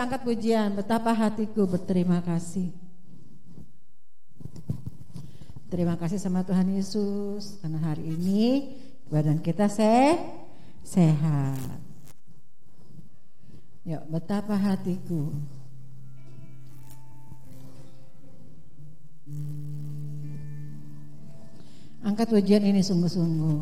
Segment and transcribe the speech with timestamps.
[0.00, 2.72] kita angkat pujian, betapa hatiku berterima kasih.
[5.68, 8.80] Terima kasih sama Tuhan Yesus karena hari ini
[9.12, 10.16] badan kita se
[10.88, 11.76] sehat.
[13.84, 15.36] Yuk, betapa hatiku.
[22.00, 23.60] Angkat pujian ini sungguh-sungguh.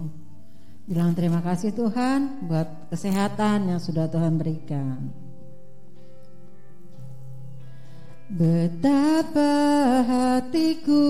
[0.86, 5.27] Bilang terima kasih Tuhan buat kesehatan yang sudah Tuhan berikan.
[8.28, 11.08] Betapa hatiku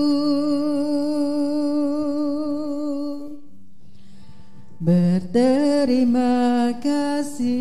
[4.79, 7.59] Berterima kasih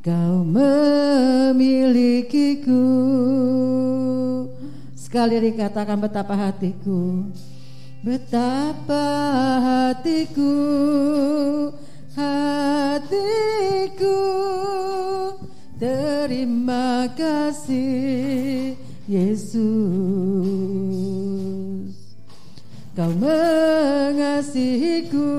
[0.00, 0.76] Kau memiliki
[5.16, 7.24] Sekali dikatakan betapa hatiku
[8.04, 9.08] Betapa
[9.64, 10.52] hatiku
[12.12, 14.20] Hatiku
[15.80, 18.76] Terima kasih
[19.08, 19.64] Yesus.
[22.92, 25.32] Kau mengasihiku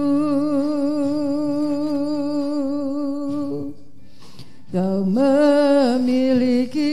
[4.74, 6.87] Kau memiliki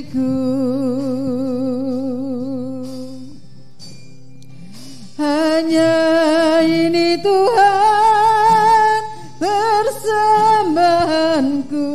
[5.74, 9.02] Hanya ini Tuhan
[9.42, 11.90] persembahanku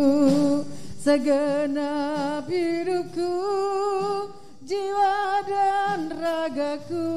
[1.00, 3.40] Segenap hidupku
[4.68, 7.08] Jiwa dan ragaku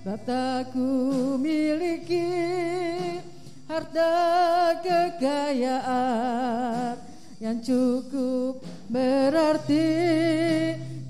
[0.00, 2.32] Baptaku miliki
[3.68, 6.96] Harta kekayaan
[7.36, 9.92] Yang cukup berarti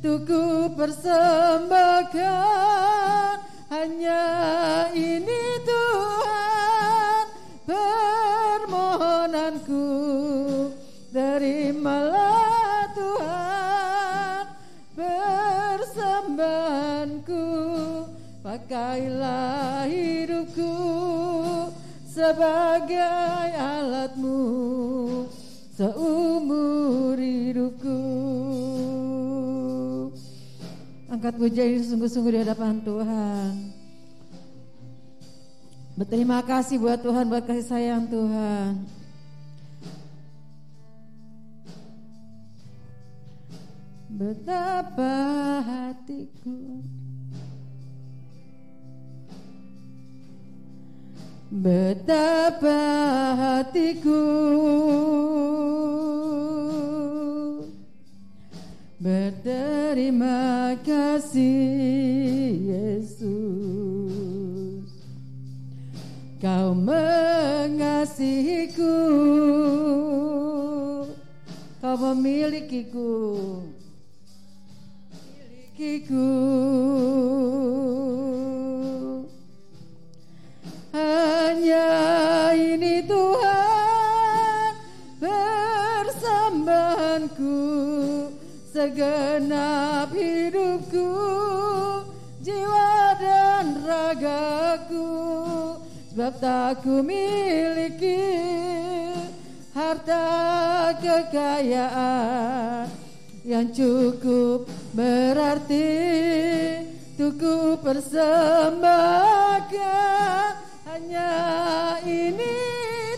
[0.03, 7.29] Tuku persembahkan Hanya ini Tuhan
[7.69, 9.85] Permohonanku.
[11.13, 14.49] Terimalah Tuhan
[14.97, 17.45] Persembahanku.
[18.41, 20.73] Pakailah hidupku
[22.09, 24.49] Sebagai alatmu.
[25.77, 27.78] Seumur hidupku
[31.29, 33.53] Angkat puja ini sungguh-sungguh di hadapan Tuhan
[35.93, 38.81] Berterima kasih buat Tuhan, buat kasih sayang Tuhan.
[44.09, 45.17] Betapa
[45.69, 46.81] hatiku
[51.53, 52.81] Betapa
[53.37, 54.25] hatiku
[68.09, 68.97] mengasihiku
[71.79, 73.63] Kau memilikiku.
[75.15, 76.35] Milikiku
[80.91, 81.87] Hanya
[82.57, 84.75] ini Tuhan
[85.23, 87.63] Persembahanku
[88.75, 89.98] Segenap
[96.19, 98.19] Sebab tak ku miliki
[99.71, 102.91] Harta kekayaan
[103.47, 104.67] Yang cukup
[104.99, 105.87] berarti
[107.15, 110.59] Tuku persembahkan.
[110.91, 111.31] Hanya
[112.03, 112.67] ini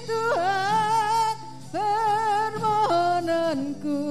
[0.04, 1.40] Tuhan
[1.72, 4.04] Permohonanku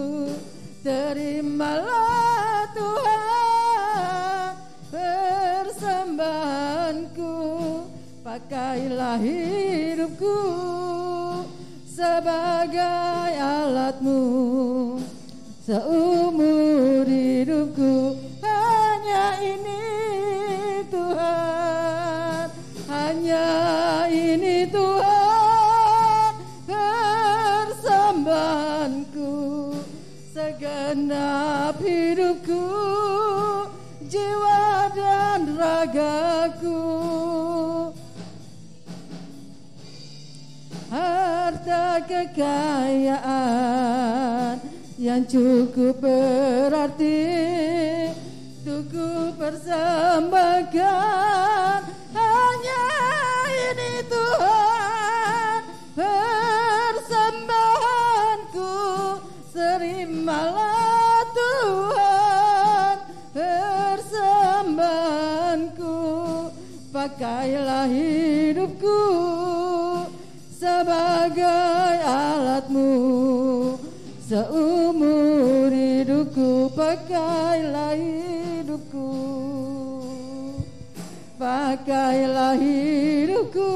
[0.81, 2.18] Terimalah
[8.69, 10.37] Pakailah hidupku
[11.89, 14.21] Sebagai alatmu
[15.57, 18.13] Seumur hidupku
[18.45, 22.53] Hanya ini Tuhan.
[22.93, 23.49] Hanya
[24.05, 26.33] ini Tuhan
[26.69, 29.33] Persembahanku
[30.29, 32.69] Segenap hidupku
[34.05, 36.85] Jiwa dan ragaku
[41.69, 42.01] Harta
[42.33, 44.57] kekayaan
[44.97, 47.29] yang cukup berarti
[48.65, 50.73] Tuku persembahkan.
[52.09, 52.85] Hanya
[53.53, 55.61] ini Tuhan
[55.93, 58.73] Persembahanku.
[59.53, 62.97] Terimalah Tuhan
[63.29, 66.01] Persembahanku.
[66.89, 69.38] Pakailah hidupku
[70.79, 72.91] Sebagai alatmu.
[74.23, 79.11] Seumur hidupku Pakailah hidupku.
[81.35, 83.71] Pakailah hidupku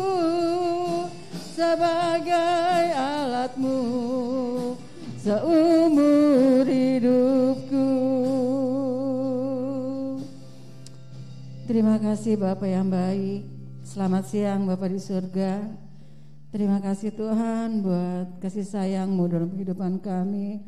[1.51, 3.79] Sebagai alatmu.
[5.19, 7.89] Seumur hidupku.
[11.67, 13.43] Terima kasih Bapak yang baik.
[13.83, 15.82] Selamat siang Bapak di surga
[16.53, 20.62] Terima kasih Tuhan buat kasih sayangmu dalam kehidupan kami.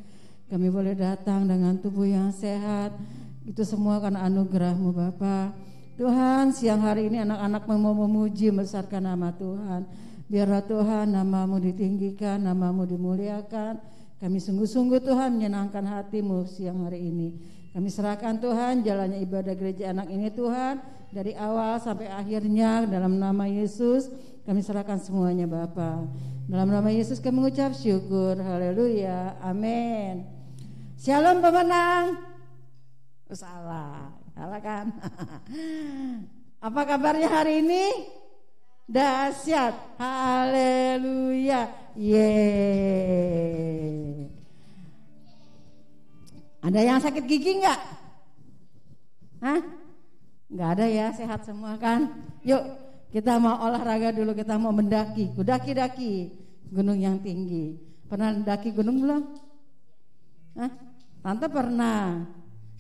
[0.50, 2.98] Kami boleh datang dengan tubuh yang sehat.
[3.46, 5.54] Itu semua karena anugerahmu Bapak
[5.94, 9.86] Tuhan siang hari ini anak-anak mau memuji membesarkan nama Tuhan.
[10.26, 13.78] Biarlah Tuhan namamu ditinggikan, namamu dimuliakan.
[14.18, 17.38] Kami sungguh-sungguh Tuhan menyenangkan hatimu siang hari ini.
[17.78, 20.80] Kami serahkan Tuhan jalannya ibadah gereja anak ini Tuhan
[21.12, 24.10] Dari awal sampai akhirnya dalam nama Yesus
[24.46, 26.06] Kami serahkan semuanya Bapa.
[26.46, 28.38] Dalam nama Yesus kami mengucap syukur.
[28.38, 29.42] Haleluya.
[29.42, 30.22] Amin.
[31.02, 32.22] Shalom pemenang.
[33.34, 34.14] Salah.
[34.38, 34.94] Salah kan?
[36.70, 38.06] Apa kabarnya hari ini?
[38.86, 39.98] Dahsyat.
[39.98, 41.66] Haleluya.
[41.98, 43.26] Yeay.
[46.62, 47.82] Ada yang sakit gigi enggak?
[49.42, 49.58] Hah?
[50.54, 52.14] Enggak ada ya, sehat semua kan?
[52.46, 52.85] Yuk,
[53.16, 56.36] kita mau olahraga dulu, kita mau mendaki, kudaki-daki
[56.68, 57.80] gunung yang tinggi.
[58.12, 59.24] Pernah mendaki gunung belum?
[60.60, 60.72] Hah?
[61.24, 62.28] Tante pernah.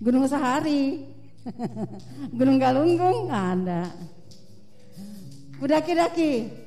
[0.03, 1.07] Gunung Sahari.
[2.37, 3.83] gunung Galunggung enggak ada.
[5.55, 6.64] Kudaki-daki.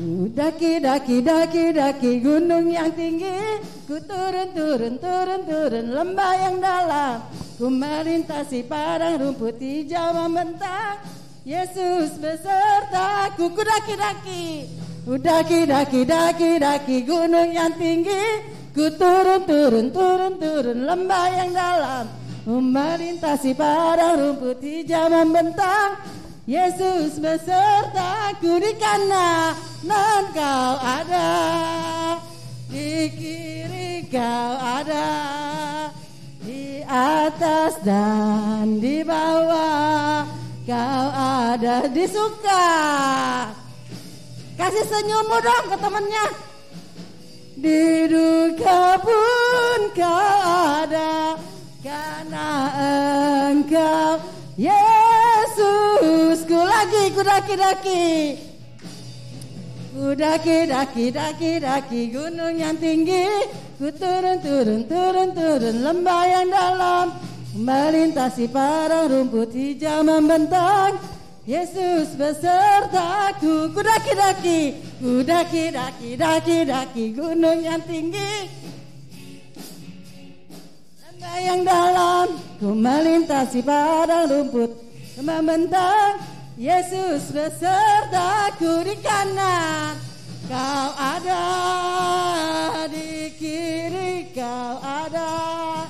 [0.00, 3.60] Daki daki daki daki gunung yang tinggi.
[3.84, 7.20] Ku turun turun turun turun lembah yang dalam.
[7.60, 11.04] Ku melintasi padang rumput hijau membentang.
[11.44, 14.44] Yesus beserta ku daki daki
[15.04, 18.40] Ku daki daki daki daki gunung yang tinggi.
[18.72, 22.04] Ku turun turun turun turun lembah yang dalam.
[22.48, 26.19] Ku melintasi padang rumput hijau membentang
[26.50, 29.54] Yesus besertaku di kanan
[30.34, 31.30] kau ada
[32.66, 35.06] Di kiri kau ada
[36.42, 40.26] Di atas dan di bawah
[40.66, 42.66] Kau ada di suka.
[44.58, 46.26] Kasih senyummu dong ke temennya
[47.62, 50.29] Di duka pun kau
[57.20, 58.04] lagi ku daki-daki
[59.90, 63.26] Ku daki-daki daki-daki gunung yang tinggi.
[63.74, 67.06] Ku turun-turun turun-turun lembah yang dalam.
[67.58, 70.94] Melintasi padang rumput hijau membentang.
[71.42, 73.80] Yesus besertaku Ku.
[73.82, 78.46] Daki-daki Ku daki-daki daki-daki gunung yang tinggi.
[81.20, 82.26] Yang dalam.
[82.62, 84.70] Ku melintasi padang rumput
[85.20, 89.96] Membentang Yesus besertaku di kanan.
[90.44, 91.46] Kau ada
[92.92, 95.86] di kiri Kau ada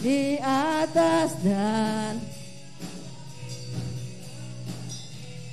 [0.00, 2.22] di atas dan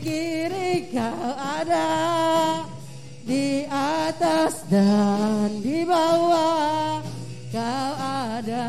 [0.00, 1.88] kiri kau ada
[3.24, 6.98] di atas dan di bawah
[7.52, 8.66] kau ada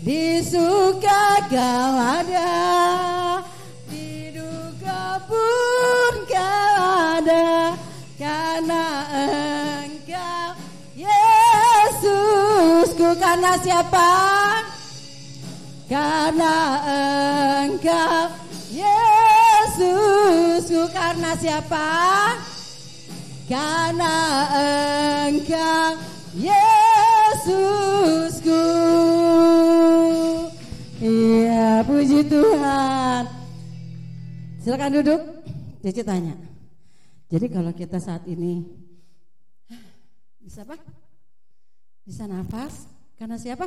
[0.00, 2.56] di suka kau ada
[3.84, 6.80] Di duka pun kau
[7.20, 7.76] ada
[8.16, 8.84] Karena
[9.84, 10.56] engkau
[10.96, 14.08] Yesusku karena siapa?
[15.84, 16.56] Karena
[17.68, 18.39] engkau
[21.10, 21.90] karena siapa?
[23.50, 24.14] Karena
[25.26, 25.98] engkau
[26.38, 27.74] Yesusku
[31.02, 33.26] Iya puji Tuhan
[34.62, 35.18] Silakan duduk
[35.82, 36.38] Cici tanya
[37.26, 38.62] Jadi kalau kita saat ini
[40.38, 40.78] Bisa apa?
[42.06, 42.86] Bisa nafas
[43.18, 43.66] Karena siapa?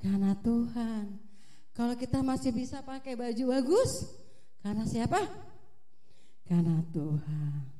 [0.00, 1.20] Karena Tuhan
[1.76, 4.08] Kalau kita masih bisa pakai baju bagus
[4.64, 5.52] Karena siapa?
[6.44, 7.74] Karena Tuhan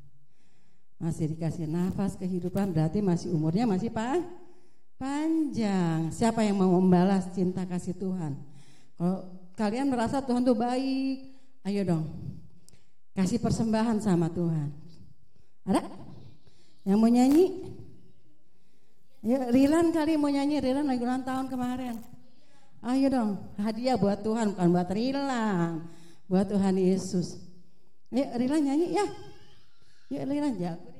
[0.96, 4.24] masih dikasih nafas kehidupan berarti masih umurnya masih pa
[4.96, 6.08] panjang.
[6.08, 8.32] Siapa yang mau membalas cinta kasih Tuhan?
[8.96, 9.28] Kalau
[9.58, 11.34] kalian merasa Tuhan tuh baik,
[11.68, 12.04] ayo dong.
[13.14, 14.72] Kasih persembahan sama Tuhan.
[15.68, 15.84] Ada?
[16.88, 17.46] Yang mau nyanyi?
[19.24, 21.96] Ya, Rilan kali mau nyanyi, Rilan lagi ulang tahun kemarin.
[22.84, 25.88] Ayo dong, hadiah buat Tuhan, bukan buat Rilan.
[26.28, 27.40] Buat Tuhan Yesus.
[28.14, 29.04] Ya, Rilan nyanyi ya.
[30.10, 30.93] Ya Lina jago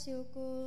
[0.00, 0.59] Saat bersyukur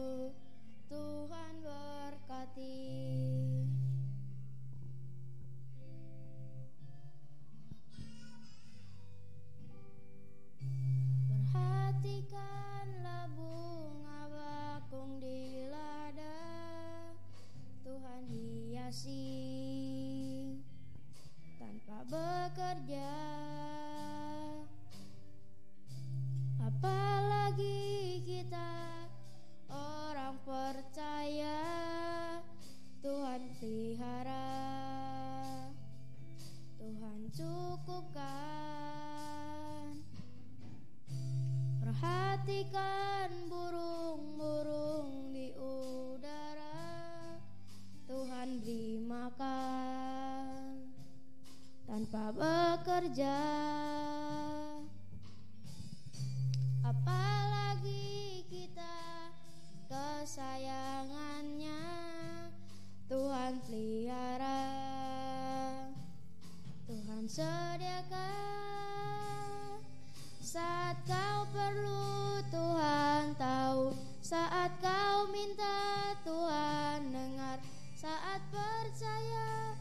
[78.84, 79.80] percaya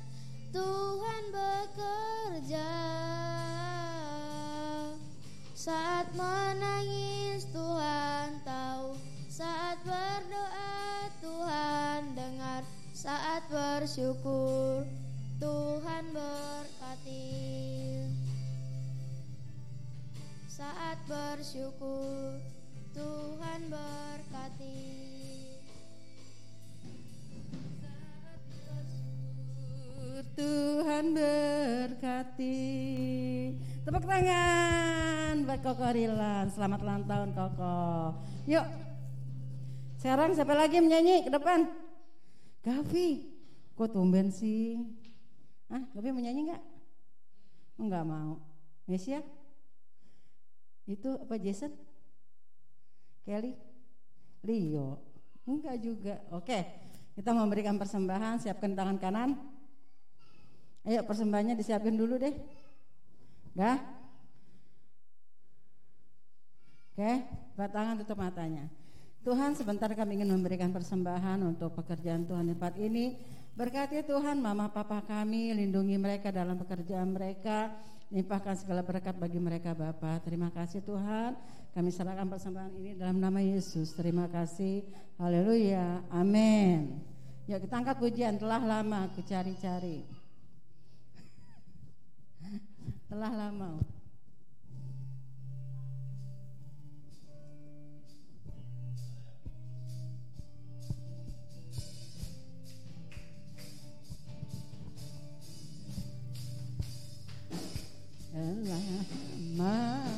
[0.55, 2.75] Tuhan bekerja.
[5.59, 8.95] Saat menangis Tuhan tahu.
[9.27, 12.62] Saat berdoa Tuhan dengar.
[12.95, 14.87] Saat bersyukur
[15.43, 17.27] Tuhan berkati.
[20.47, 22.38] Saat bersyukur
[22.95, 25.12] Tuhan berkati
[30.33, 32.61] Tuhan berkati.
[33.85, 36.49] Tepuk tangan buat Koko Rilan.
[36.49, 38.16] Selamat ulang tahun Koko.
[38.49, 38.64] Yuk.
[40.01, 41.68] Sekarang siapa lagi menyanyi ke depan?
[42.64, 43.29] Gavi.
[43.77, 44.81] Kok tumben sih?
[45.68, 46.62] Ah, Gavi mau nyanyi nggak?
[47.77, 48.40] Enggak mau.
[48.88, 49.21] Mesia?
[50.88, 51.77] Itu apa Jason?
[53.29, 53.53] Kelly?
[54.42, 54.97] Leo?
[55.45, 56.25] Enggak juga.
[56.33, 56.64] Oke.
[57.12, 59.52] Kita memberikan persembahan, siapkan tangan kanan.
[60.83, 62.35] Ayo persembahannya disiapin dulu deh.
[63.55, 63.79] Dah?
[66.92, 67.12] Oke,
[67.57, 68.68] buat tangan tutup matanya.
[69.23, 73.16] Tuhan sebentar kami ingin memberikan persembahan untuk pekerjaan Tuhan di tempat ini.
[73.55, 77.71] Berkati Tuhan mama papa kami, lindungi mereka dalam pekerjaan mereka.
[78.12, 80.21] Limpahkan segala berkat bagi mereka Bapa.
[80.21, 81.33] Terima kasih Tuhan.
[81.73, 83.97] Kami serahkan persembahan ini dalam nama Yesus.
[83.97, 84.85] Terima kasih.
[85.16, 86.05] Haleluya.
[86.12, 87.01] Amin.
[87.49, 88.37] Yuk kita angkat pujian.
[88.37, 90.05] Telah lama aku cari-cari.
[93.12, 93.77] Telah lama.
[108.33, 110.09] lama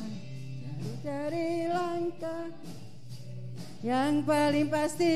[1.03, 2.47] dari langkah
[3.83, 5.11] yang paling pasti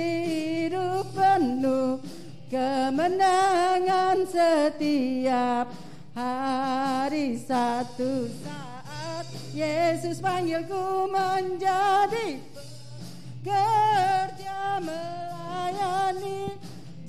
[0.67, 2.03] hidup penuh
[2.51, 5.68] kemenangan setiap
[7.49, 9.25] satu saat
[9.57, 12.37] Yesus panggilku menjadi
[13.41, 16.53] kerja melayani.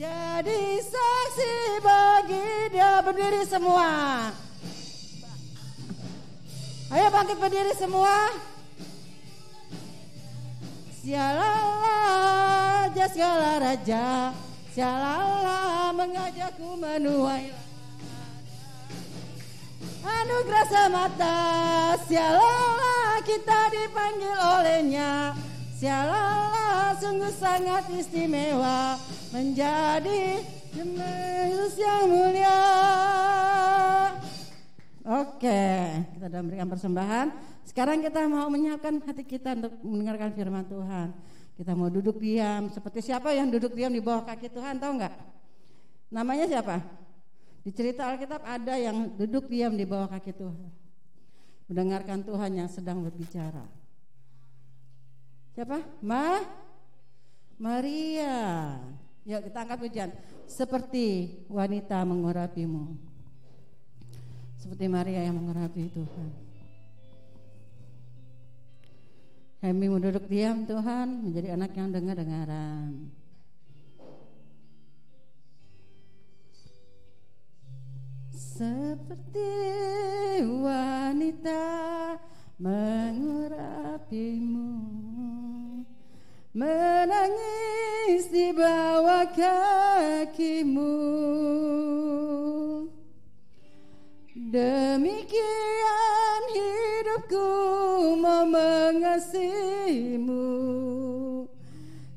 [0.00, 3.92] Jadi saksi bagi dia berdiri semua.
[6.88, 8.32] Ayo bangkit berdiri semua.
[11.04, 14.32] Sialalah raja segala raja,
[14.72, 17.69] sialalah mengajakku menuai
[20.04, 21.36] anugerah semata
[22.08, 25.10] Sialah kita dipanggil olehnya
[25.76, 28.96] Sialah sungguh sangat istimewa
[29.30, 32.60] Menjadi Yesus yang mulia
[35.02, 35.62] Oke,
[36.14, 37.26] kita sudah memberikan persembahan
[37.66, 41.08] Sekarang kita mau menyiapkan hati kita untuk mendengarkan firman Tuhan
[41.58, 45.14] Kita mau duduk diam Seperti siapa yang duduk diam di bawah kaki Tuhan, tahu nggak?
[46.10, 46.82] Namanya siapa?
[47.60, 50.70] Di cerita Alkitab ada yang duduk diam di bawah kaki Tuhan.
[51.68, 53.62] Mendengarkan Tuhan yang sedang berbicara.
[55.52, 55.84] Siapa?
[56.00, 56.40] Ma?
[57.60, 58.74] Maria.
[59.28, 60.10] Yuk kita angkat pujian.
[60.48, 62.96] Seperti wanita mengurapimu.
[64.56, 66.28] Seperti Maria yang mengurapi Tuhan.
[69.60, 73.19] Kami duduk diam Tuhan menjadi anak yang dengar-dengaran.
[78.60, 79.56] Seperti
[80.44, 81.64] wanita
[82.60, 83.56] mengurapimu.
[86.52, 90.92] Menangis di bawah kakimu.
[94.52, 97.48] Demikian hidupku
[98.20, 100.36] mau mengasihimu.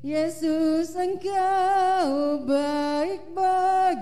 [0.04, 3.32] Yesus engkau baik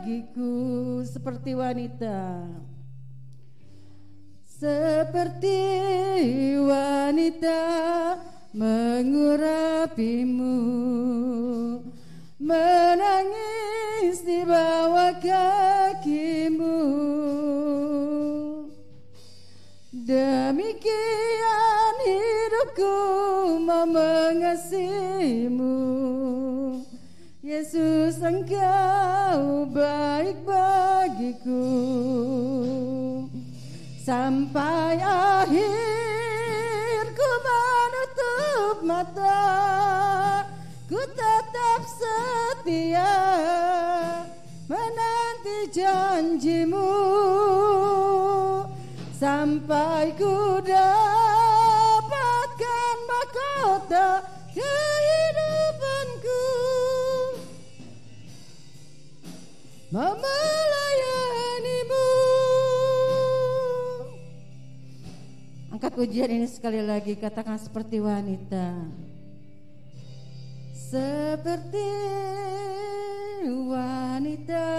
[0.03, 2.43] bagiku seperti wanita.
[4.43, 5.63] Seperti
[6.59, 7.63] wanita
[8.51, 10.59] mengurapimu.
[12.43, 16.83] Menangis di bawah kakimu.
[20.03, 22.99] Demikian hidupku
[23.63, 26.02] mau mengasihimu
[27.73, 31.73] Yesus engkau baik bagiku.
[33.97, 35.65] Sampai akhir
[37.17, 39.49] ku menutup mata
[40.85, 43.17] Ku tetap setia
[44.69, 46.93] menanti janjimu.
[49.17, 50.97] Sampai ku dapatkan
[53.09, 54.29] mahkota
[59.93, 60.25] Memelayanimu
[65.69, 68.89] Angkat pujian ini sekali lagi Katakan seperti wanita.
[70.73, 71.93] Seperti
[73.69, 74.73] wanita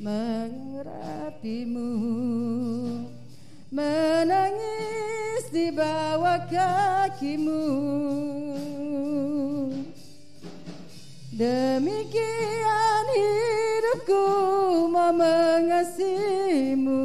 [0.00, 1.92] mengurapimu
[3.68, 7.60] Menangis di bawah kakimu.
[11.34, 13.04] Demikian
[14.04, 17.00] hidupku mau mengasihimu.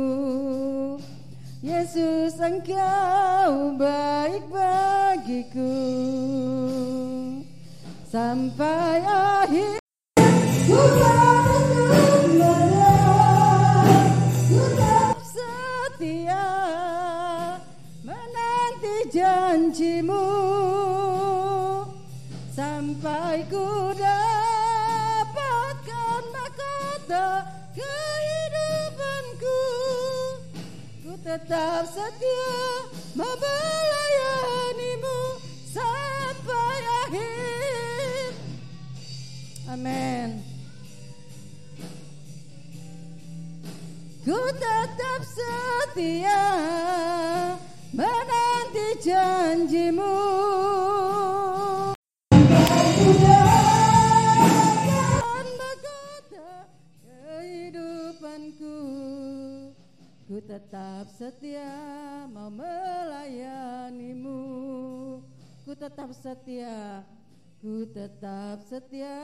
[1.64, 5.76] Yesus engkau baik bagiku.
[8.10, 9.80] Sampai akhir
[60.30, 61.74] Ku tetap setia
[62.30, 64.38] mau melayanimu.
[65.66, 67.02] Ku tetap setia
[67.58, 69.18] Ku tetap setia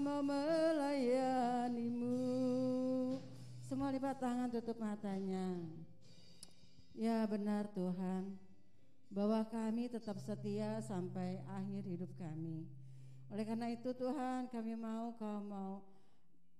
[0.00, 2.16] mau melayanimu.
[3.68, 5.60] Semua lipat tangan tutup matanya.
[6.96, 8.32] Ya benar Tuhan
[9.12, 12.64] Bahwa kami tetap setia sampai akhir hidup kami.
[13.28, 15.84] Oleh karena itu Tuhan kami mau kau mau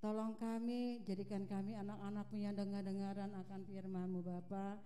[0.01, 4.81] Tolong kami, jadikan kami anak-anakmu yang dengar-dengaran akan firman-Mu Bapa.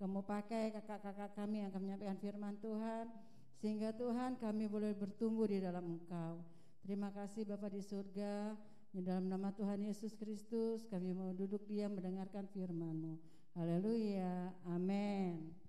[0.00, 3.12] Kamu pakai kakak-kakak kami yang akan menyampaikan firman Tuhan,
[3.60, 6.40] sehingga Tuhan kami boleh bertumbuh di dalam Engkau.
[6.80, 8.56] Terima kasih Bapak di surga,
[8.88, 13.20] di dalam nama Tuhan Yesus Kristus kami mau duduk diam mendengarkan firman-Mu.
[13.52, 15.63] Haleluya, amin.